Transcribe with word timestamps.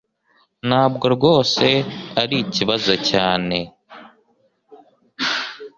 Ntabwo 0.67 1.05
rwose 1.15 1.65
ari 2.21 2.35
ikibazo 2.45 2.93
cyane 3.09 3.57